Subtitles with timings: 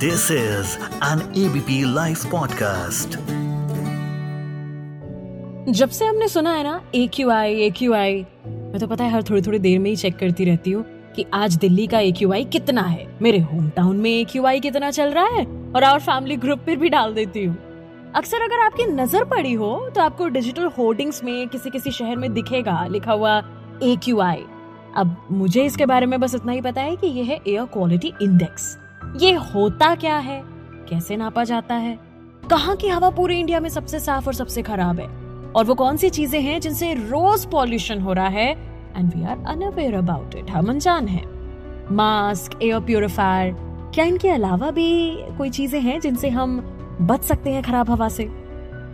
[0.00, 3.16] This is an ABP live podcast
[5.70, 8.14] जब से हमने सुना है ना ए Q I A Q I
[8.46, 10.84] मैं तो पता है हर थोड़ी थोड़ी देर में ही चेक करती रहती हूँ
[11.16, 14.46] कि आज दिल्ली का ए क्यू आई कितना है। मेरे होम टाउन में ए क्यू
[14.46, 15.44] आई कितना चल रहा है
[15.76, 17.56] और और फैमिली ग्रुप पर भी डाल देती हूँ।
[18.16, 22.32] अक्सर अगर आपकी नज़र पड़ी हो तो आपको डिजिटल होर्डिंग्स में किसी किसी शहर में
[22.32, 23.38] दिखेगा, लिखा हुआ
[23.82, 24.44] ए क्यू आई
[24.96, 28.12] अब मुझे इसके बारे में बस इतना ही पता है कि यह है एयर क्वालिटी
[28.22, 28.76] इंडेक्स
[29.16, 30.42] ये होता क्या है?
[30.88, 31.98] कैसे नापा जाता है?
[32.50, 35.06] कहाँ की हवा पूरे इंडिया में सबसे साफ़ और सबसे खराब है?
[35.52, 38.50] और वो कौन सी चीज़ें हैं जिनसे रोज पॉल्यूशन हो रहा है?
[38.96, 41.22] And we are unaware about it हम अनजान है।
[41.92, 43.54] मास्क एयर प्योरीफायर
[43.94, 46.58] क्या इनके अलावा भी कोई चीज़ें हैं जिनसे हम
[47.00, 48.24] बच सकते हैं खराब हवा से?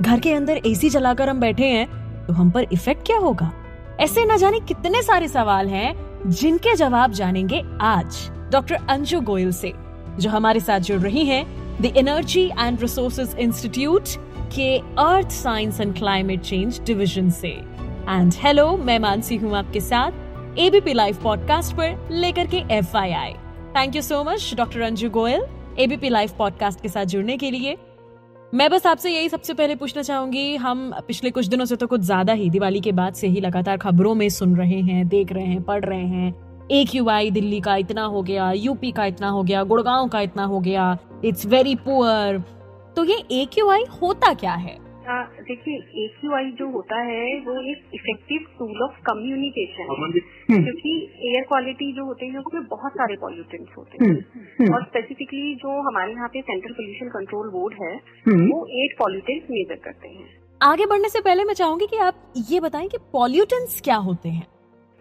[0.01, 1.87] घर के अंदर एसी चलाकर हम बैठे हैं
[2.27, 3.53] तो हम पर इफ़ेक्ट क्या होगा?
[4.01, 5.95] ऐसे न जाने कितने सारे सवाल हैं
[6.27, 9.86] जिनके जवाब जानेंगे आज डॉक्टर अंजू गोयल से।
[10.21, 11.45] जो हमारे साथ जुड़ रही हैं
[11.83, 14.09] the energy and resources institute
[14.55, 20.59] के earth science and climate change division से। एंड हेलो मैं मानसी हूँ आपके साथ
[20.59, 23.33] एबीपी लाइव पॉडकास्ट पर लेकर के एफ़ आई आई
[23.77, 25.47] thank you so much doctor Anju Goyal
[25.79, 27.77] ABP live podcast के साथ जुड़ने के लिए।
[28.55, 32.01] मैं बस आपसे यही सबसे पहले पूछना चाहूँगी, हम पिछले कुछ दिनों से तो कुछ
[32.01, 35.45] ज़्यादा ही दिवाली के बाद से ही लगातार खबरों में सुन रहे हैं, देख रहे
[35.45, 39.29] हैं, पढ़ रहे हैं ए क्यू आई दिल्ली का इतना हो गया यूपी का इतना
[39.29, 42.39] हो गया गुड़गांव का इतना हो गया इट्स वेरी पुअर
[42.97, 44.79] तो ये ए क्यू आई होता क्या है?
[45.49, 50.95] देखिए ए क्यू आई जो होता है वो एक इफ़ेक्टिव टूल ऑफ़ कम्युनिकेशन है। क्योंकि
[51.29, 55.55] एयर क्वालिटी जो होते हैं उसमें बहुत सारे पॉल्यूटेंट्स होते हैं। हम्म, हम्म। और स्पेसिफिकली
[55.55, 57.95] जो हमारे यहाँ पे सेंट्रल पोल्यूशन कंट्रोल बोर्ड है
[58.27, 60.29] हम्म। वो एट पॉल्यूटेंट्स मेजर करते हैं।
[60.61, 64.47] आगे बढ़ने से पहले मैं चाहूँगी कि आप ये बताएँ कि पॉल्यूटेंट्स क्या होते हैं?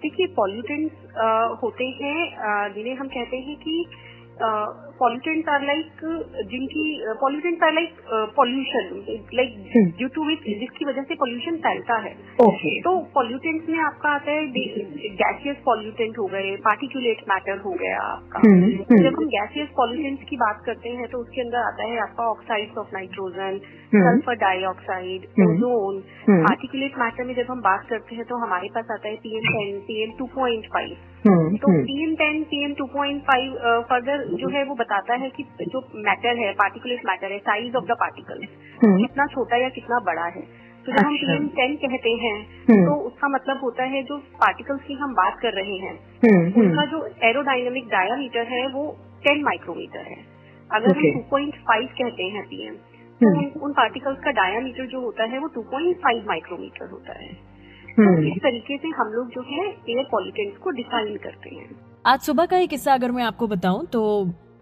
[0.05, 1.21] देखिए पॉल्यूटेंट्स
[1.61, 3.77] होते हैं जिन्हें हम कहते हैं कि
[4.99, 6.03] पॉल्यूटेंट्स आर लाइक
[6.51, 6.83] जिनकी
[7.21, 7.97] pollutants are like
[8.37, 8.89] pollution
[9.33, 9.55] like
[9.97, 12.13] due to which जिसकी वजह से पॉल्यूशन फैलता है।
[12.45, 12.73] Okay.
[12.85, 14.47] तो पॉल्यूटेंट्स में आपका आता है
[15.21, 18.65] गैसियस पॉल्यूटेंट हो गए पार्टिकुलेट मैटर हो गया आपका। Hmm.
[18.89, 22.29] तो जब हम गैसियस पॉल्यूटेंट्स की बात करते हैं तो उसके अंदर आता है आपका
[22.29, 23.59] oxides of nitrogen
[23.95, 29.07] sulphur dioxide ozone particulate matter में जब हम बात करते हैं तो हमारे पास आता
[29.09, 30.95] है PM ten PM two point five
[31.61, 33.53] तो PM ten PM two point five
[33.89, 37.85] further जो है वो बताता है कि जो मैटर है पार्टिकुलेट मैटर है साइज़ ऑफ़
[37.85, 38.45] द पार्टिकल
[38.83, 40.41] कितना छोटा या कितना बड़ा है।
[40.85, 42.33] तो जब हम पीएम अच्छा। टेन कहते हैं
[42.65, 46.43] हम्म। तो उसका मतलब होता है जो पार्टिकल्स की हम बात कर रहे हैं हम्म,
[46.49, 48.83] हम्म। उनका जो एरोडाइनमिक डायामीटर है वो
[49.23, 50.17] टेन माइक्रोमीटर है।
[50.69, 52.75] अगर हम टू पॉइंट फाइव कहते हैं पीएम
[53.21, 57.33] तो उन पार्टिकल्स का डायामीटर जो होता है वो टू पॉइंट फाइव माइक्रोमीटर होता है।
[57.97, 61.69] तो इस तरीके से हम लोग जो है एयर पॉल्यूटेंट्स को डिफाइन करते हैं।
[62.05, 64.01] आज सुबह का एक किस्सा अगर मैं आपको बताऊँ तो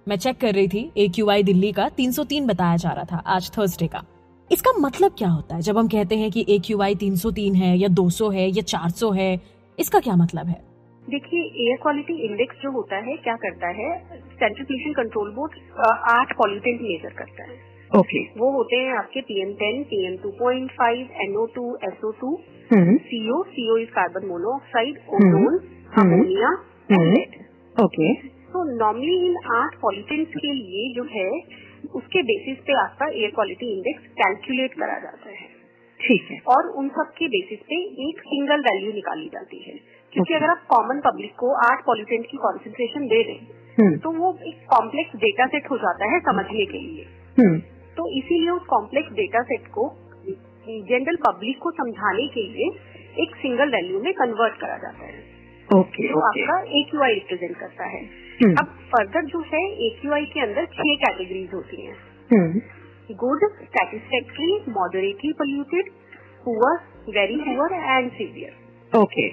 [0.08, 3.18] मैं चेक कर रही थी ए क्यू आई दिल्ली का 303 बताया जा रहा था
[3.36, 4.04] आज थर्सडे का।
[4.52, 7.32] इसका मतलब क्या होता है जब हम कहते हैं कि ए क्यू आई तीन सौ
[7.32, 9.34] तीन है या 200 है या 400 है
[9.78, 10.60] इसका क्या मतलब है?
[11.04, 13.90] देखिए एयर क्वालिटी इंडेक्स जो होता है क्या करता है?
[14.34, 15.56] सेंट्रल पोल्यूशन कंट्रोल बोर्ड
[16.10, 17.58] आठ पॉल्यूटेंट मेजर करता है।
[17.92, 18.40] Okay okay.
[18.40, 22.38] वो होते हैं आपके PM ten PM two point five NO two SO two
[22.74, 25.58] CO CO is carbon monoxide ozone
[25.98, 26.54] ammonia
[27.76, 28.14] okay
[28.54, 31.30] तो नॉर्मली इन आठ पॉलिटेंट्स के लिए जो है
[31.96, 35.64] उसके बेसिस पे आपका एयर क्वालिटी इंडेक्स कैलकुलेट करा जाता है।
[36.02, 37.76] ठीक है। और उन सब के बेसिस पे
[38.10, 39.74] एक सिंगल वैल्यू निकाली जाती है।
[40.14, 43.40] क्योंकि अगर आप कॉमन पब्लिक को आठ पॉलिटेंट की कॉन्सेंट्रेशन दे दें
[43.80, 47.06] हम्म। तो वो एक कॉम्प्लेक्स डेटा सेट हो जाता है समझने के लिए।
[47.40, 47.60] हम्म।
[47.98, 49.94] तो इसीलिए उस कॉम्प्लेक्स डेटा सेट को
[50.70, 52.70] जनरल पब्लिक को समझाने के लिए
[53.24, 55.43] एक सिंगल वैल्यू में कन्वर्ट करा जाता है।
[55.74, 58.02] ओके तो आपका ए क्यू आई रिप्रेजेंट करता है।
[58.40, 61.96] हम्म। अब फर्दर जो है ए क्यू आई के अंदर छह कैटेगरीज होती हैं।
[63.22, 65.90] Good satisfactory moderately polluted
[66.46, 66.78] poor
[67.18, 69.30] very poor and severe okay.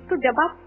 [0.00, 0.58] तो जब आप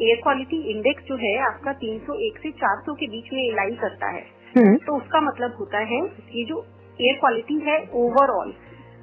[0.00, 4.22] एयर क्वालिटी इंडेक्स जो है आपका 301 से 400 के बीच में लाइन करता है
[4.56, 6.00] हम्म। तो उसका मतलब होता है
[6.34, 6.64] ये जो
[7.00, 8.54] एयर क्वालिटी है overall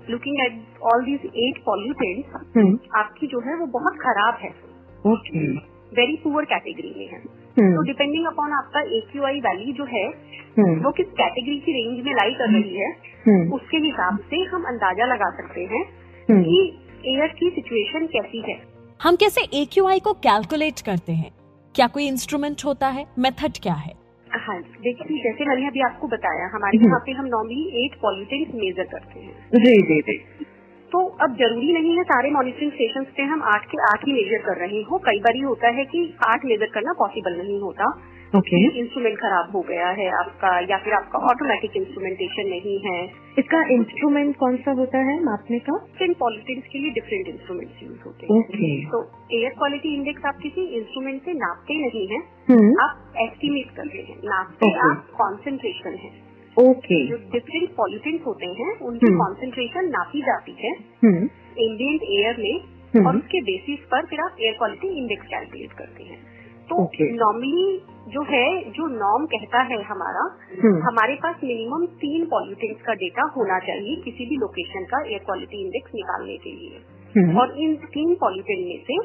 [0.09, 4.53] looking at all these eight pollutants आपकी जो है वो बहुत खराब है।
[5.07, 5.47] ओके
[5.97, 7.75] वेरी पुअर कैटेगरी में है। Hmm.
[7.75, 10.07] तो डिपेंडिंग अपॉन आपका ए क्यू आई वैल्यू जो है
[10.57, 10.73] hmm.
[10.85, 12.89] वो किस कैटेगरी की रेंज में लाई कर रही है
[13.27, 13.53] hmm.
[13.55, 15.83] उसके हिसाब से हम अंदाज़ा लगा सकते हैं
[16.29, 16.43] hmm.
[16.43, 16.57] कि
[17.13, 18.57] एयर की सिचुएशन कैसी है।
[18.99, 21.31] हम कैसे ए क्यू आई को कैलकुलेट करते हैं?
[21.75, 23.05] क्या कोई इंस्ट्रूमेंट होता है?
[23.19, 23.93] मेथड क्या है?
[24.27, 28.83] हाँ देखिए जैसे मैंने अभी आपको बताया हमारे यहाँ पे हम नॉर्मली एट पॉल्यूटेंट मेजर
[28.83, 30.17] करते हैं। जी जी जी।
[30.91, 34.37] तो अब ज़रूरी नहीं है सारे मॉनिटरिंग स्टेशन पे हम आठ के आठ ही मेजर
[34.37, 38.03] कर रहे हो। कई बार होता है कि आठ मेजर करना पॉसिबल नहीं होता।
[38.35, 38.77] Okay okay.
[38.77, 43.05] इंस्ट्रूमेंट खराब हो गया है आपका या फिर आपका ऑटोमेटिक इंस्ट्रूमेंटेशन नहीं है।
[43.39, 45.23] इसका इंस्ट्रूमेंट कौन सा होता है?
[45.23, 45.77] मापने का?
[45.77, 50.37] डिफरेंट पॉलिटेंट्स के लिए डिफरेंट इंस्ट्रूमेंट यूज़ होते हैं। ओके तो एयर क्वालिटी इंडेक्स आप
[50.43, 52.17] किसी इंस्ट्रूमेंट से नापते नहीं है।
[52.49, 54.91] हम्म। आप एस्टिमेट कर रहे हैं नापते Okay.
[54.91, 56.26] आप कॉन्सेंट्रेशन है।
[56.57, 60.71] ओके जो डिफरेंट पॉलिटेंट्स होते हैं उनकी हम्म। कॉन्सेंट्रेशन नापी जाती है
[61.03, 61.27] हम्म
[61.59, 62.55] एम्बियंट एयर में
[62.93, 66.19] हम्म। और उसके बेसिस पर फिर आप एयर क्वालिटी इंडेक्स कैलकुलेट करते हैं
[66.69, 66.77] तो
[67.15, 67.67] नॉर्मली
[68.07, 70.23] जो है जो नॉर्म कहता है हमारा
[70.53, 75.23] हम्म। हमारे पास मिनिमम तीन पॉल्यूटेंट्स का डेटा होना चाहिए किसी भी लोकेशन का एयर
[75.25, 76.81] क्वालिटी इंडेक्स निकालने के लिए
[77.15, 78.99] हम्म। और इन तीन पॉल्यूटेंट में से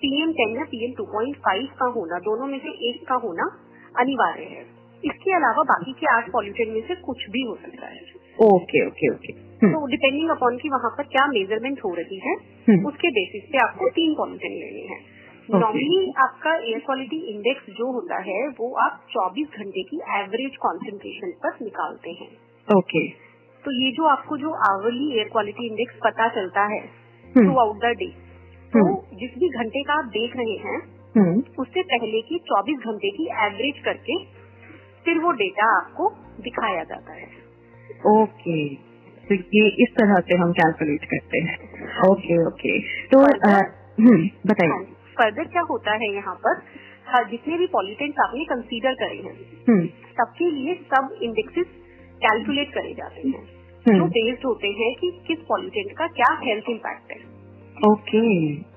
[0.00, 3.50] पीएम टेन या पीएम टू पॉइंट फाइव का होना दोनों में से एक का होना
[3.98, 4.64] अनिवार्य है
[5.04, 8.00] इसके अलावा बाकी के आठ पॉल्यूटेंट में से कुछ भी हो सकता है
[8.44, 9.32] ओके ओके ओके
[9.66, 12.34] तो डिपेंडिंग अपॉन की वहाँ पर क्या मेज़रमेंट हो रही है
[12.68, 15.04] हम्म। उसके बेसिस पे आपको तीन पॉल्यूटेंट लेने हैं
[15.50, 16.22] नॉर्मली Okay.
[16.22, 21.56] आपका एयर क्वालिटी इंडेक्स जो होता है वो आप 24 घंटे की एवरेज कॉन्सेंट्रेशन पर
[21.62, 22.28] निकालते हैं
[22.68, 23.04] ओके okay.
[23.64, 26.80] तो ये जो आपको जो आवरली एयर क्वालिटी इंडेक्स पता चलता है।
[27.34, 28.08] थ्रू आउट द डे
[28.72, 30.78] तो हम्म। जिस भी घंटे का आप देख रहे हैं
[31.16, 34.16] हम्म उससे पहले की 24 घंटे की एवरेज करके
[35.06, 36.08] फिर वो डेटा आपको
[36.40, 37.26] दिखाया जाता है।
[38.12, 38.58] ओके
[39.28, 41.56] तो ये इस तरह से हम कैलकुलेट करते हैं।
[42.08, 44.84] ओके ओके तो हम्म बताइए।
[45.18, 46.62] फर्दर क्या होता है यहाँ पर?
[47.08, 49.34] हर जितने भी पॉलिटेंट्स आपने कंसीडर करे हैं
[49.68, 49.86] हम्म।
[50.18, 51.66] सबके लिए सब इंडेक्सेस
[52.22, 53.42] कैलकुलेट करे जाते हैं।
[53.86, 57.35] हम्म। जो बेस्ड होते हैं कि किस पॉलिटेंट का क्या हेल्थ इम्पैक्ट है।
[57.76, 58.20] ओके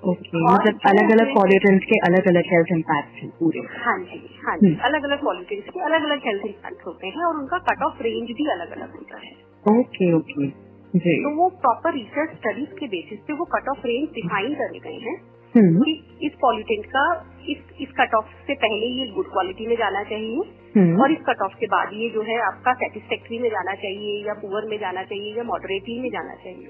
[0.10, 4.58] ओके मतलब अलग अलग पॉल्यूटेंट्स के अलग अलग हेल्थ इम्पैक्ट हैं पूरे। हाँ जी हाँ
[4.58, 8.04] जी। अलग अलग पॉलिटेंट्स के अलग अलग हेल्थ इम्पैक्ट होते हैं और उनका कट ऑफ़
[8.04, 9.32] रेंज भी अलग अलग होता है।
[9.80, 10.48] ओके ओके
[10.96, 14.80] जी। तो वो प्रॉपर रिसर्च स्टडीज़ के बेसिस पे वो कट ऑफ़ रेंज डिफाइन करे
[14.80, 15.18] गए हैं
[15.56, 19.76] हम्म। कि इस पॉलिटेंट का इस इस कट ऑफ़ से पहले ये गुड क्वालिटी में
[19.76, 20.42] जाना चाहिए
[20.78, 24.28] हम्म। और इस कट ऑफ़ के बाद ये जो है आपका सेटिस्फेक्ट्री में जाना चाहिए
[24.28, 26.70] या पुअर में जाना चाहिए या मॉडरेटली में जाना चाहिए।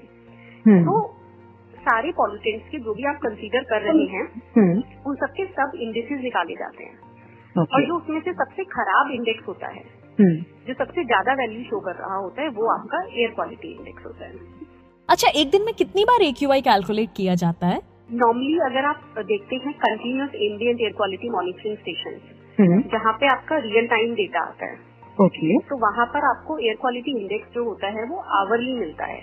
[0.66, 1.19] हम्म। तो
[1.82, 4.24] सारे पॉलिटेंट्स के जो भी आप कंसीडर कर रहे हैं
[4.56, 6.98] हम्म। उन सबके सब इंडेक्सेस निकाले जाते हैं।
[7.54, 7.74] Okay.
[7.74, 9.82] और जो उसमें से सबसे खराब इंडेक्स होता है
[10.18, 10.34] हम्म।
[10.66, 14.26] जो सबसे ज़्यादा वैल्यू शो कर रहा होता है वो आपका एयर क्वालिटी इंडेक्स होता
[14.26, 14.68] है।
[15.08, 17.80] अच्छा एक दिन में कितनी बार एक्यूआई कैलकुलेट किया जाता है?
[18.12, 22.20] नॉर्मली अगर आप देखते हैं continuous ambient air quality monitoring station
[22.58, 24.78] हम्म। जहाँ पे आपका रियल टाइम डेटा आता है
[25.20, 25.68] ओके okay.
[25.70, 29.20] तो वहाँ पर आपको एयर क्वालिटी इंडेक्स जो होता है वो आवरली मिलता है।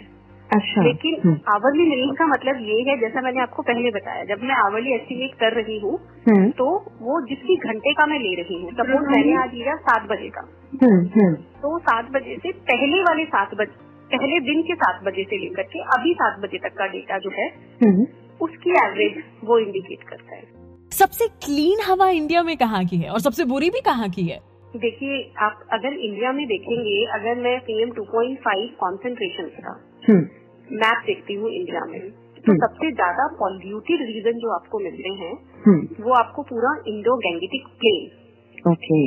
[0.53, 4.44] अच्छा। लेकिन हम्म। आवरली मिलने का मतलब ये है जैसा मैंने आपको पहले बताया जब
[4.44, 5.99] मैं आवरली एस्टिमेट कर रही हूँ
[6.29, 10.07] हम्म। तो वो जिसकी घंटे का मैं ले रही हूँ सपोज़ मैंने आज लिया सात
[10.09, 10.49] बजे का।
[10.83, 13.85] हम्म हम्म। तो सात बजे से पहले वाले सात बजे
[14.17, 17.29] पहले दिन के सात बजे से लेकर के अभी सात बजे तक का डेटा जो
[17.29, 17.47] है
[17.83, 18.07] हम्म।
[18.41, 20.44] उसकी एवरेज वो इंडिकेट करता है।
[20.91, 23.09] सबसे क्लीन हवा इंडिया में कहाँ की है?
[23.09, 24.39] और सबसे बुरी भी कहाँ की है?
[24.75, 31.33] देखिए आप अगर इंडिया में देखेंगे अगर मैं पीएम 2.5 कॉन्सेंट्रेशन का हम्म मैप देखती
[31.33, 32.00] हूँ इंडिया में।
[32.38, 35.33] तो हम्म। सबसे ज़्यादा पॉल्यूटेड रीजन जो आपको मिलते हैं
[35.65, 39.01] हम्म। वो आपको पूरा इंडो गैंगेटिक प्लेन ओके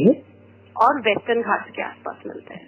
[0.76, 2.64] और वेस्टर्न घाट के आसपास मिलता है।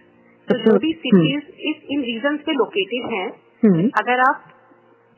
[0.49, 3.29] तो अच्छा, जो भी सिटीज़ इस इन रीजन पे लोकेटेड हैं
[3.65, 4.49] हम्म। अगर आप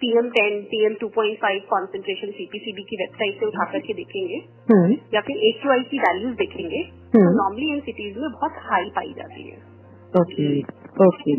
[0.00, 4.96] PM ten PM two point five concentration CPCB की वेबसाइट से उठा करके देखेंगे हम्म।
[5.14, 9.12] या फिर एक्यूआई की वैल्यूज़ देखेंगे तो हम्म। नॉर्मली इन सिटीज़ में बहुत हाई पाई
[9.12, 9.56] जाती है।
[10.12, 10.60] ओके
[11.06, 11.34] ओके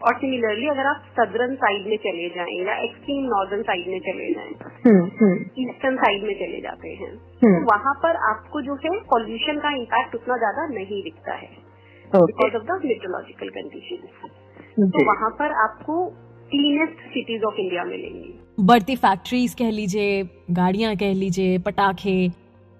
[0.00, 4.28] और सिमिलरली अगर आप सदर्न साइड में चले जाएँ या एक्सट्रीम नॉर्दर्न साइड में चले
[4.34, 4.54] जाएँ
[4.86, 8.98] हम्म हम्म। ईस्टर्न साइड में चले जाते हैं हम्म। तो वहाँ पर आपको जो है
[9.10, 11.50] पॉल्यूशन का इम्पैक्ट उतना ज़्यादा नहीं दिखता है
[12.10, 16.04] because of the metrological condition तो वहाँ पर आपको
[16.50, 20.22] क्लीनेस्ट सिटीज़ ऑफ़ इंडिया मिलेंगी। बढ़ती फैक्ट्रीज कह लीजिए
[20.54, 22.18] गाड़ियाँ कह लीजिए पटाखे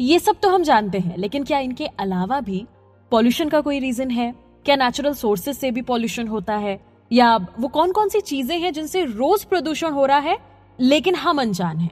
[0.01, 2.67] ये सब तो हम जानते हैं लेकिन क्या इनके अलावा भी
[3.13, 4.35] पॉल्यूशन का कोई रीजन है?
[4.67, 6.79] क्या नेचुरल सोर्सेज से भी पॉल्यूशन होता है?
[7.11, 10.37] या वो कौन कौन सी चीज़ें हैं जिनसे रोज प्रदूषण हो रहा है
[10.79, 11.91] लेकिन हम अनजान हैं?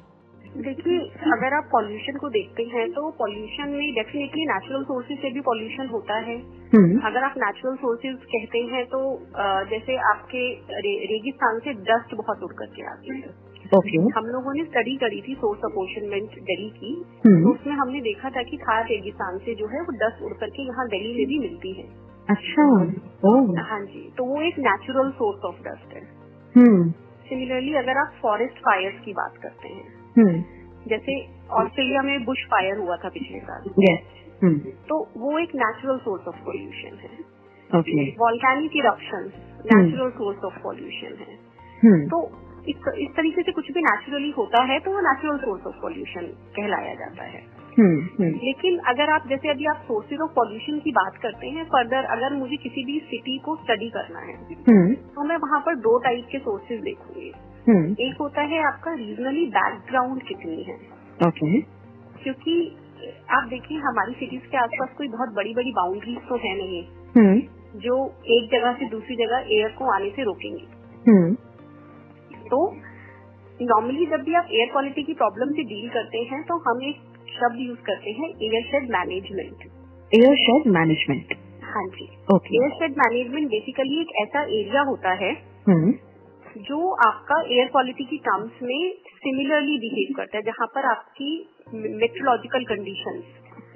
[0.58, 0.98] देखिए
[1.32, 5.88] अगर आप पॉल्यूशन को देखते हैं तो पॉल्यूशन में डेफिनेटली नेचुरल सोर्सेज से भी पॉल्यूशन
[5.88, 6.36] होता है।
[6.74, 9.00] हम्म। अगर आप नेचुरल सोर्सेज कहते हैं तो
[9.70, 10.42] जैसे आपके
[10.78, 13.28] रे, रेगिस्तान से डस्ट बहुत उड़ करके आती है।
[13.76, 16.94] ओके हम लोगों ने स्टडी करी थी सोर्स अपोर्शनमेंट दिल्ली की
[17.24, 20.66] तो उसमें हमने देखा था कि खास रेगिस्तान से जो है वो डस्ट उड़ करके
[20.68, 21.86] यहाँ दिल्ली में भी मिलती है।
[22.30, 22.64] अच्छा
[23.24, 26.02] ओह हाँ जी तो वो एक नेचुरल सोर्स ऑफ़ डस्ट है।
[26.56, 26.90] हम्म।
[27.28, 30.44] सिमिलरली अगर आप फॉरेस्ट फायर्स की बात करते हैं हम्म।
[30.88, 33.62] जैसे ऑस्ट्रेलिया में बुश फायर हुआ था पिछले साल।
[34.44, 37.38] हम्म। तो वो एक नेचुरल सोर्स ऑफ़ पोल्यूशन है।
[37.78, 39.32] Okay volcanic eruption
[39.74, 41.38] natural source of pollution है।
[41.84, 42.30] हम्म। तो
[42.68, 46.22] इस, इस तरीके से कुछ भी नेचुरली होता है तो वो नेचुरल सोर्स ऑफ़ पोल्यूशन
[46.56, 50.90] कहलाया जाता है। हम्म, हम्म, लेकिन अगर आप जैसे अभी आप सोर्सेज ऑफ़ पॉल्यूशन की
[50.90, 54.34] बात करते हैं फर्दर अगर मुझे किसी भी सिटी को स्टडी करना है
[54.68, 57.32] हम्म, तो मैं वहाँ पर दो टाइप के सोर्सेज देखूँगी।
[57.68, 60.74] हम्म, एक होता है आपका रीजनली बैकग्राउंड कितनी है।
[61.26, 61.60] ओके
[62.22, 62.76] क्योंकि
[63.30, 66.82] आप देखिए हमारी सिटीज़ के आसपास कोई बहुत बड़ी बड़ी बाउंड्रीज तो है नहीं।
[67.18, 67.40] हम्म,
[67.78, 70.66] जो एक जगह से दूसरी जगह एयर को आने से रोकेंगे।
[71.10, 71.34] हम्म,
[72.48, 72.76] तो
[73.62, 76.96] नॉर्मली जब भी आप एयर क्वालिटी की प्रॉब्लम से डील करते हैं तो हम एक
[77.38, 79.64] शब्द यूज़ करते हैं air shed management
[80.12, 81.32] air shed management
[81.64, 82.06] हाँ जी.
[82.34, 85.32] Okay air shed management basically एक ऐसा एरिया होता है
[85.68, 85.92] हम्म,
[86.62, 91.30] जो आपका एयर क्वालिटी की टर्म्स में सिमिलरली बिहेव करता है जहाँ पर आपकी
[91.74, 93.22] मेट्रोलॉजिकल कंडीशन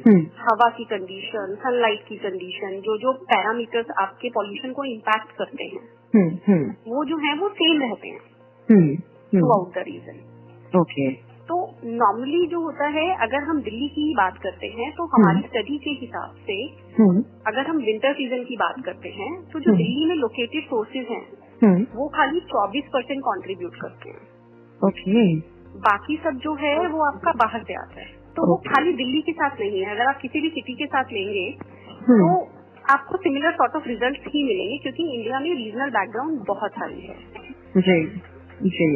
[0.06, 5.64] हम्म, हवा की कंडीशन सनलाइट की कंडीशन जो जो पैरामीटर्स आपके पॉल्यूशन को इम्पैक्ट करते
[5.66, 5.82] हैं
[6.14, 8.96] हम्म, वो जो है वो सेम रहते हैं
[9.52, 10.18] throughout the region
[10.72, 11.10] okay
[11.84, 15.78] normally जो होता है अगर हम दिल्ली की ही बात करते हैं तो हमारी स्टडी
[15.78, 16.62] के हिसाब से
[17.02, 20.64] हम्म, अगर हम विंटर सीज़न की बात करते हैं तो जो हम्म। दिल्ली में लोकेटेड
[20.64, 21.26] सोर्सेज हैं
[21.64, 24.20] हम्म, वो खाली 24 परसेंट कॉन्ट्रीब्यूट करते हैं।
[24.88, 25.36] ओके
[25.78, 29.32] बाकी सब जो है वो आपका बाहर से आता है। तो वो खाली दिल्ली के
[29.32, 31.58] साथ नहीं है। अगर आप किसी भी सिटी के साथ लेंगे
[31.88, 32.48] हम्म, तो
[32.92, 37.16] आपको सिमिलर सॉर्ट ऑफ़ रिज़ल्ट ही मिलेंगे क्योंकि इंडिया में रीजनल बैकग्राउंड बहुत सारी है।
[37.76, 38.22] जी।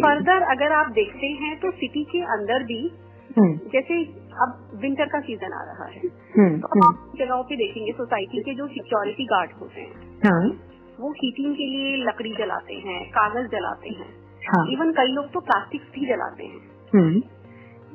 [0.03, 2.93] फर्दर अगर आप देखते हैं तो सिटी के अंदर भी
[3.39, 4.05] हम्म, जैसे
[4.43, 6.01] अब विंटर का सीज़न आ रहा है।
[6.39, 10.61] हम्म, तो हम्म, आप जगहों पे देखेंगे सोसाइटी के जो सिक्योरिटी गार्ड होते हैं हाँ।
[11.01, 14.09] वो हीटिंग के लिए लकड़ी जलाते हैं कागज़ जलाते हैं।
[14.43, 17.21] हाँ। इवन कई लोग तो प्लास्टिक भी जलाते हैं।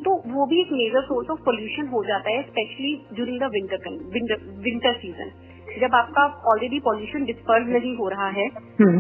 [0.04, 3.78] तो वो भी एक मेजर सोर्स ऑफ़ पोल्यूशन हो जाता है specially during the winter
[4.64, 5.32] winter season
[5.80, 8.48] जब आपका ऑलरेडी पॉल्यूशन डिस्पर्स नहीं हो रहा है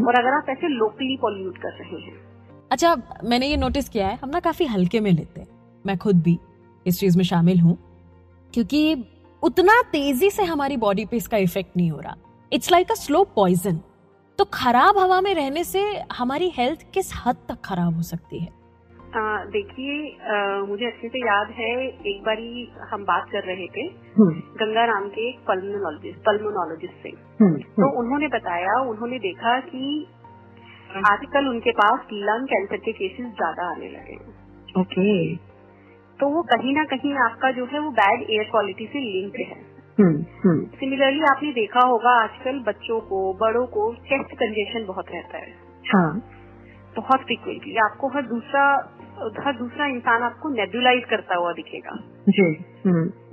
[0.07, 2.30] और अगर आप ऐसे लोकली पॉल्यूट कर रहे हैं
[2.71, 5.47] अच्छा मैंने ये नोटिस किया है हम ना काफ़ी हल्के में लेते हैं।
[5.85, 6.37] मैं खुद भी
[6.85, 7.77] इस चीज़ में शामिल हूँ
[8.53, 8.81] क्योंकि
[9.43, 12.15] उतना तेज़ी से हमारी बॉडी पे इसका इफ़ेक्ट नहीं हो रहा।
[12.51, 13.79] It's like a slow poison
[14.39, 15.81] तो खराब हवा में रहने से
[16.13, 18.49] हमारी हेल्थ किस हद तक खराब हो सकती है?
[19.53, 19.95] देखिए
[20.67, 21.71] मुझे अच्छे से याद है
[22.09, 23.81] एक बारी हम बात कर रहे थे
[24.17, 27.09] हम्म, गंगा राम के एक पल्मोनोलॉजिस्ट पल्मोनोलॉजिस्ट से।
[27.41, 29.83] हम्म, तो हम्म, उन्होंने बताया उन्होंने देखा कि
[31.07, 34.15] आजकल उनके पास लंग कैंसर के केसेस ज़्यादा आने लगे
[34.81, 35.35] ओके
[36.19, 39.59] तो वो कहीं ना कहीं आपका जो है वो बैड एयर क्वालिटी से लिंक है।
[39.99, 45.37] हम्म, हम्म, सिमिलरली आपने देखा होगा आजकल बच्चों को बड़ों को चेस्ट कंजेशन बहुत रहता
[45.37, 45.53] है।
[45.93, 46.11] हाँ।
[46.97, 48.63] बहुत फ्रिक्वेंटली आपको हर दूसरा
[49.45, 51.95] हर दूसरा इंसान आपको नेबुलाइज करता हुआ दिखेगा।
[52.29, 52.51] जी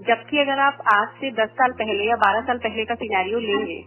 [0.08, 3.82] जबकि अगर आप आज से 10 साल पहले या 12 साल पहले का सिनेरियो लेंगे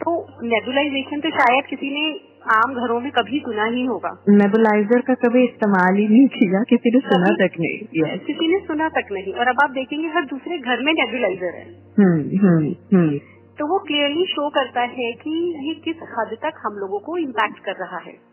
[0.00, 5.14] तो नेबुलाइजेशन तो शायद किसी ने आम घरों में कभी सुना ही होगा। नेबुलाइजर का
[5.14, 7.78] कभी इस्तेमाल ही नहीं किया किसी ने सुना तक नहीं।
[8.18, 11.92] किसी ने सुना तक नहीं। और अब आप देखेंगे हर दूसरे घर में नेबुलाइजर है।
[11.98, 13.18] हम्म हम्म हम्म।
[13.58, 17.58] तो वो क्लियरली शो करता है कि ये किस हद तक हम लोगों को इम्पैक्ट
[17.58, 18.30] कर रहा है।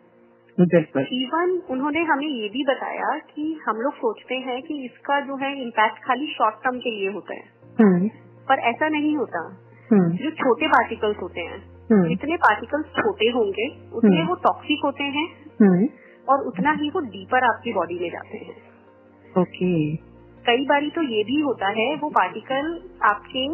[0.59, 5.35] बिल्कुल। इवन उन्होंने हमें ये भी बताया कि हम लोग सोचते हैं कि इसका जो
[5.35, 7.43] है इम्पैक्ट खाली शॉर्ट टर्म के लिए होता है।
[7.81, 8.07] हम्म।
[8.49, 9.61] पर ऐसा नहीं होता।
[9.91, 15.03] हम्म। जो छोटे पार्टिकल्स होते हैं। जितने पार्टिकल्स छोटे होंगे उतने हम्म। वो टॉक्सिक होते
[15.03, 15.27] हैं
[15.61, 15.87] हम्म।
[16.27, 18.55] और उतना ही वो डीपर आपकी बॉडी में जाते हैं।
[19.25, 19.71] ओके
[20.45, 22.67] कई बार तो ये भी होता है वो पार्टिकल
[23.03, 23.47] आपके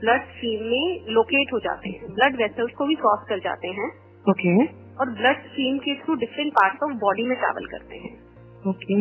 [0.00, 3.88] ब्लड स्ट्रीम में लोकेट हो जाते हैं ब्लड वेसल्स को भी क्रॉस कर जाते हैं
[4.30, 4.54] ओके
[5.00, 8.12] और ब्लड स्ट्रीम के through different part of body में ट्रेवल करते हैं।
[8.68, 9.00] ओके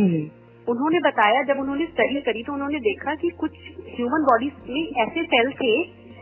[0.68, 3.52] उन्होंने बताया जब उन्होंने स्टडी करी तो उन्होंने देखा कि कुछ
[3.90, 5.74] ह्यूमन बॉडीज में ऐसे सेल थे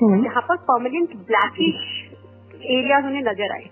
[0.02, 1.82] हम्म। जहाँ पर परमानेंट ब्लैकिश
[2.70, 3.70] एरियाज़ उन्हें नज़र आए।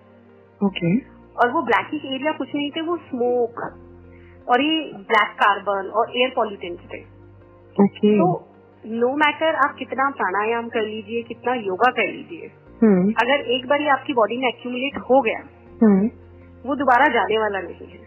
[0.62, 0.95] ओके
[1.36, 3.62] और वो ब्लैकिश एरिया कुछ नहीं थे वो स्मोक
[4.48, 4.77] और ये
[5.10, 7.01] ब्लैक कार्बन और एयर पॉल्यूटेंट्स थे।
[7.75, 8.27] ओके तो
[8.83, 13.88] नो मैटर आप कितना प्राणायाम कर लीजिए कितना योगा कर लीजिए हम्म अगर एक बार
[13.89, 15.43] आपकी बॉडी में एक्यूमुलेट हो गया
[15.81, 16.10] हम्म
[16.65, 18.00] वो दोबारा जाने वाला नहीं है।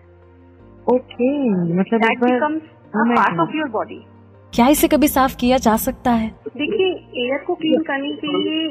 [0.86, 1.28] ओके
[1.74, 2.62] मतलब that becomes
[2.96, 4.04] part of your body
[4.52, 6.28] क्या इसे कभी साफ़ किया जा सकता है?
[6.56, 6.88] देखिए
[7.22, 8.66] एयर को क्लीन करने के लिए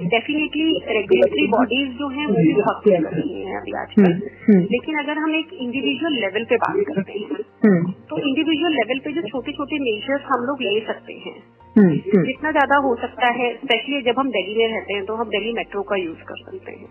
[0.00, 4.30] डेफिनेटली रेगुलेटरी बॉडीज जो है वो भी बहुत कुछ कर रही हैं अभी आजकल। हम्म
[4.46, 8.98] हम्म। लेकिन अगर हम एक इंडिविजुअल लेवल पे बात करते हैं हम्म। तो इंडिविजुअल लेवल
[8.98, 11.34] पे जो छोटे छोटे मेजर्स हम लोग ले सकते हैं।
[11.76, 15.52] जितना ज़्यादा हो सकता है स्पेशली जब हम दिल्ली में रहते हैं तो हम दिल्ली
[15.52, 16.88] मेट्रो का यूज़ कर सकते हैं।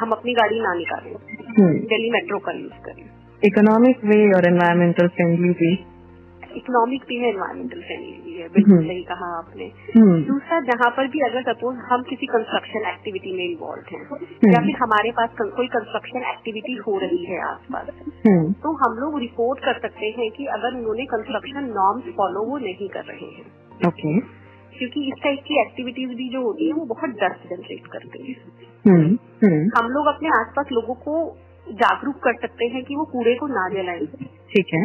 [0.00, 1.12] हम अपनी गाड़ी ना निकालें।
[1.84, 3.04] दिल्ली मेट्रो का यूज़ करें।
[3.42, 5.74] इकोनॉमिक वे और एनवायरमेंटल फ्रेंडली भी
[6.56, 10.90] इकोनॉमिक भी है एनवायरमेंटल फ्रेंडली भी है बिल्कुल हम्म। सही कहा आपने। हम्म, दूसरा जहाँ
[10.90, 15.10] पर भी अगर सपोज़ हम किसी कंस्ट्रक्शन एक्टिविटी में इन्वॉल्व हैं हम्म। या फिर हमारे
[15.10, 17.86] पास कोई कंस्ट्रक्शन एक्टिविटी हो रही है आसपास
[18.62, 22.88] तो हम लोग रिपोर्ट कर सकते हैं कि अगर उन्होंने कंस्ट्रक्शन नॉर्म्स फॉलो वो नहीं
[22.88, 23.46] कर रहे हैं।
[23.88, 24.20] ओके
[24.78, 28.34] क्योंकि इस टाइप की एक्टिविटीज़ भी जो होती है वो बहुत डस्ट जनरेट करती है।
[29.78, 31.14] हम लोग अपने आसपास लोगों को
[31.72, 34.06] जागरूक कर सकते हैं कि वो कूड़े को ना जलाएँ।
[34.50, 34.84] ठीक है।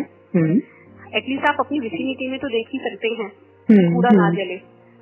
[1.15, 3.31] एटलीस्ट आप अपनी विसिनिटी में तो देख ही सकते हैं
[3.69, 4.53] हम्म, कूड़ा ना हम्म, जले।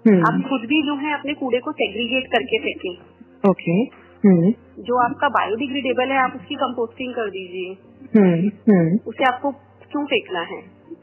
[0.05, 3.75] हम्म, आप खुद भी जो है अपने कूड़े को सेग्रीगेट करके फेंकें। ओके
[4.23, 4.51] हम्म,
[4.83, 7.71] जो आपका बायोडिग्रेडेबल है आप उसकी कंपोस्टिंग कर दीजिए।
[8.19, 9.51] हम्म, हम्म, उसे आपको
[9.91, 10.59] क्यों फेंकना है?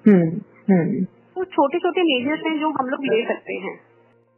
[0.06, 3.78] हम्म, हम्म, तो छोटे छोटे मेजर्स हैं जो हम लोग ले सकते हैं।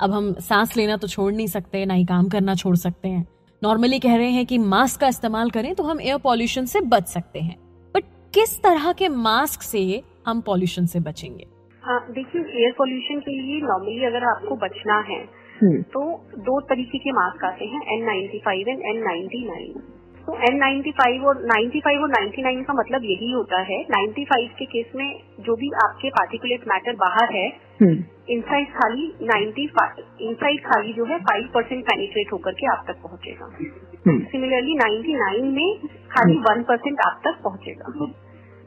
[0.01, 3.27] अब हम सांस लेना तो छोड़ नहीं सकते ना ही काम करना छोड़ सकते हैं।
[3.63, 7.07] नॉर्मली कह रहे हैं कि मास्क का इस्तेमाल करें तो हम एयर पॉल्यूशन से बच
[7.07, 7.57] सकते हैं।
[7.95, 11.45] बट किस तरह के मास्क से हम पॉल्यूशन से बचेंगे।
[11.83, 15.21] हाँ देखिए एयर पॉल्यूशन के लिए नॉर्मली अगर आपको बचना है
[15.61, 16.01] हम्म, तो
[16.49, 19.81] दो तरीके के मास्क आते हैं N ninety five and N ninety nine
[20.27, 23.81] तो एन नाइन्टी फाइव और नाइन्टी फाइव और नाइन्टी नाइन का मतलब यही होता है
[23.91, 25.07] नाइन्टी फाइव के केस में
[25.47, 27.47] जो भी आपके पार्टिकुलेट मैटर बाहर है
[27.81, 32.85] हम्म, इनसाइड खाली नाइन्टी फाइव इनसाइड खाली जो है फाइव परसेंट पेनिट्रेट होकर के आप
[32.89, 37.93] तक पहुंचेगा। हम्म, सिमिलरली नाइन्टी नाइन में खाली वन परसेंट आप तक पहुंचेगा।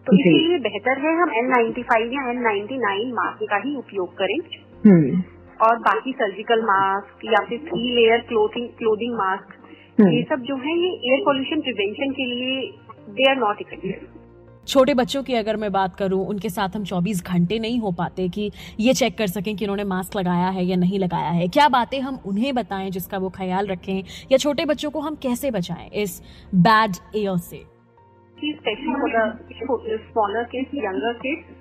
[0.08, 3.62] तो जी। इसीलिए बेहतर है हम एन नाइन्टी फाइव या एन नाइन्टी नाइन मास्क का
[3.65, 4.38] ही उपयोग करें।
[4.86, 5.24] हम्म,
[5.62, 9.53] और बाकी सर्जिकल मास्क या फिर three layer clothing clothing mask
[10.00, 12.72] हम्म। ये सब जो है ये एयर पोल्यूशन प्रिवेंशन के लिए
[13.10, 14.08] दे आर नॉट इफ़ेक्टिव
[14.67, 18.29] छोटे बच्चों की अगर मैं बात करूँ उनके साथ हम 24 घंटे नहीं हो पाते
[18.29, 21.70] कि ये चेक कर सकें कि उन्होंने मास्क लगाया है या नहीं लगाया है। क्या
[21.70, 24.03] बातें हम उन्हें बताएँ जिसका वो ख्याल रखें?
[24.31, 26.22] या छोटे बच्चों को हम कैसे बचाएँ इस
[26.55, 27.71] बैड एयर से?
[28.41, 31.60] कि specially for the smaller kids younger kids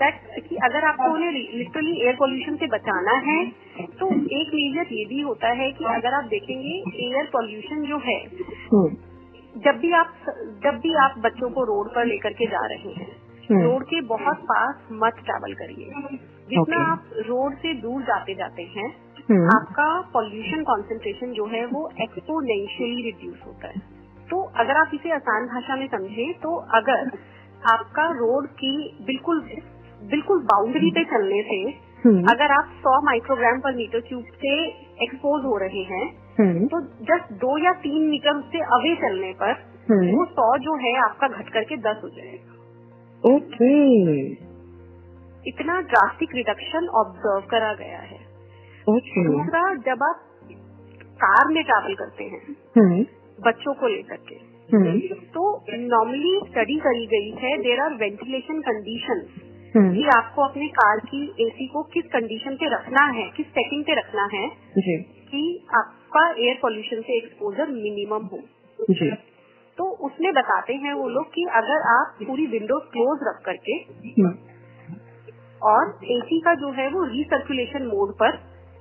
[0.00, 3.38] that कि अगर आपको उन्हें लिटरली एयर पोल्यूशन से बचाना है
[4.00, 4.08] तो
[4.40, 6.76] एक मेजर ये भी होता है कि अगर आप देखेंगे
[7.06, 8.18] एयर पोल्यूशन जो है
[8.72, 8.88] हम्म,
[9.54, 10.14] जब भी आप
[10.64, 13.08] जब भी आप बच्चों को रोड पर लेकर के जा रहे हैं
[13.50, 15.86] हम्म, रोड के बहुत पास मत ट्रैवल करिए।
[16.48, 16.90] जितना Okay.
[16.90, 18.88] आप रोड से दूर जाते जाते हैं
[19.30, 23.99] हम्म, आपका पॉल्यूशन कॉन्सेंट्रेशन जो है वो एक्सपोनेंशियली रिड्यूस होता है।
[24.30, 27.10] तो अगर आप इसे आसान भाषा में समझे तो अगर
[27.70, 29.40] आपका रोड की बिल्कुल
[30.10, 34.66] बिल्कुल बाउंड्री पे चलने से हम्म, अगर आप 100 माइक्रोग्राम पर मीटर क्यूब से
[35.02, 36.04] एक्सपोज हो रहे हैं
[36.40, 39.50] हम्म, तो जस्ट दो या तीन मीटर उससे अवे चलने पर
[39.90, 44.30] हम्म, वो सौ जो है आपका घट करके 10 हो जाएगा। ओके।
[45.48, 48.18] इतना ड्रास्टिक रिडक्शन ऑब्ज़र्व करा गया है।
[48.88, 50.26] दूसरा जब आप
[51.22, 52.56] कार में ट्रैवल करते हैं
[53.46, 54.34] बच्चों को लेकर के।
[54.76, 54.98] हम्म,
[55.34, 59.26] तो नॉर्मली स्टडी करी गई है देर आर वेंटिलेशन कंडीशन
[59.76, 63.94] कि आपको अपने कार की एसी को किस कंडीशन पे रखना है किस सेटिंग पे
[63.94, 64.48] रखना है
[64.78, 68.38] जी। कि आपका एयर पोल्यूशन से एक्सपोजर मिनिमम हो।
[68.90, 69.10] जी।
[69.78, 74.32] तो उसमें बताते हैं वो लोग कि अगर आप पूरी विंडो क्लोज रख करके हम्म,
[75.62, 78.28] और एसी का जो है वो रिसर्कुलेशन मोड पर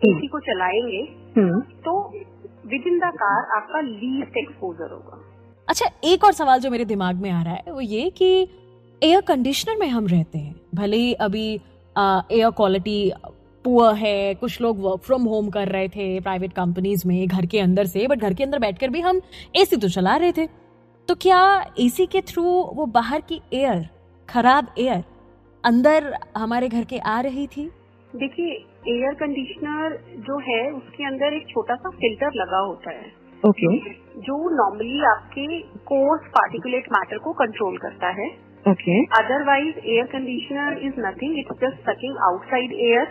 [0.08, 1.02] एसी को चलाएँगे
[1.38, 2.14] हम्म, तो
[2.72, 5.26] विद इन द कार आपका लीस्ट एक्सपोजर होगा।
[5.68, 8.48] अच्छा एक और सवाल जो मेरे दिमाग में आ रहा है, वो ये कि
[9.02, 11.48] एयर कंडीशनर में हम रहते हैं। भले ही अभी
[11.96, 13.12] एयर क्वालिटी
[13.66, 17.60] पुअर है, कुछ लोग वर्क फ्रॉम होम कर रहे थे प्राइवेट कंपनीज़ में, घर के
[17.60, 19.22] अंदर से बट घर के अंदर बैठकर भी हम
[19.56, 20.48] एसी तो चला रहे थे।
[21.10, 21.42] तो क्या
[21.80, 23.88] एसी के थ्रू वो बाहर की एयर
[24.30, 25.04] खराब एयर
[25.64, 27.70] अंदर हमारे घर के आ रही थी?
[28.14, 28.54] देखिए
[28.90, 29.96] एयर कंडीशनर
[30.28, 33.06] जो है उसके अंदर एक छोटा सा फ़िल्टर लगा होता है।
[33.44, 33.92] Okay okay.
[34.20, 38.28] जो नॉर्मली आपके कोर्स पार्टिकुलेट मैटर को कंट्रोल करता है।
[38.66, 43.06] Okay otherwise air conditioner is nothing it's just sucking outside air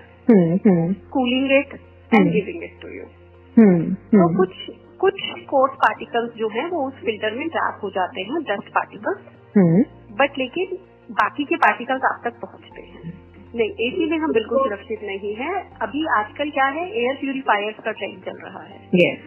[1.13, 1.79] cooling it
[2.13, 2.33] and.
[2.33, 4.53] Giving it to you तो हम्म, कुछ
[5.01, 9.21] कुछ कोर्स पार्टिकल्स जो है वो उस फ़िल्टर में ट्रैप हो जाते हैं डस्ट पार्टिकल्स
[10.21, 10.77] बट लेकिन
[11.15, 13.13] बाकी के पार्टिकल्स आप तक पहुँचते हैं।
[13.55, 17.93] नहीं एसी में हम बिल्कुल सुरक्षित नहीं है। अभी आजकल क्या है एयर प्यूरिफायर्स का
[17.93, 19.21] ट्रेंड चल रहा है। Yes,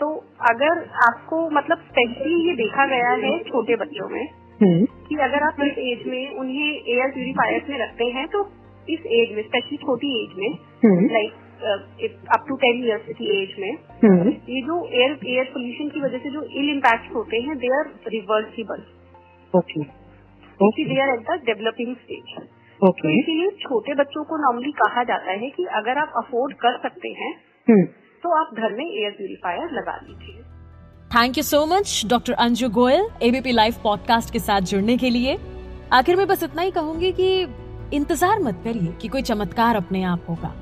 [0.00, 0.08] तो
[0.50, 4.22] अगर आपको मतलब स्पेशली ये देखा गया है छोटे बच्चों में
[4.62, 8.40] हम्म, कि अगर आप इस एज में उन्हें एयर प्यूरिफायर्स में रखते हैं तो
[8.88, 11.32] इस एज में स्पेशली छोटी एज में like
[12.36, 13.70] up to ten years की एज में
[14.04, 17.74] हम्म, ये जो एयर एयर पोल्यूशन की वजह से जो इल इम्पैक्ट होते हैं they
[17.78, 18.82] are reversible
[19.54, 22.36] okay they are at the developing stage
[22.76, 26.76] तो ओके इसीलिए छोटे बच्चों को नॉर्मली कहा जाता है कि अगर आप अफोर्ड कर
[26.78, 27.32] सकते हैं
[27.66, 30.42] हम्म, तो आप घर में एयर प्यूरिफायर लगा लीजिए।
[31.10, 35.38] Thank you so much doctor Anju Goyal ABP live podcast के साथ जुड़ने के लिए।
[35.92, 37.28] आखिर में बस इतना ही कहूँगी कि
[37.92, 40.54] इंतज़ार मत करिए कि कोई चमत्कार अपने आप होगा।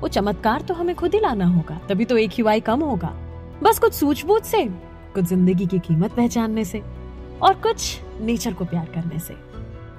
[0.00, 3.12] वो चमत्कार तो हमें खुद ही लाना होगा तभी तो एक ही वाई कम होगा।
[3.62, 4.64] बस कुछ सूझबूझ से
[5.14, 6.82] कुछ ज़िंदगी की कीमत पहचानने से
[7.42, 9.34] और कुछ नेचर को प्यार करने से।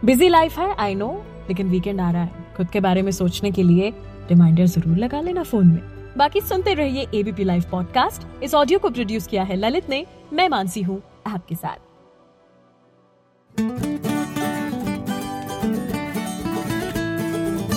[0.06, 1.10] बिज़ी लाइफ है आई नो
[1.48, 3.94] लेकिन वीकेंड आ रहा है। खुद के बारे में सोचने के लिए
[4.30, 5.82] रिमाइंडर ज़रूर लगा लेना फ़ोन में।
[6.18, 10.48] बाकी सुनते रहिए एबीपी लाइव पॉडकास्ट इस ऑडियो को प्रोड्यूस किया है ललित ने। मैं
[10.50, 11.84] मानसी हूँ आपके साथ।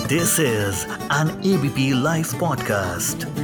[0.07, 3.38] This is an ABP live podcast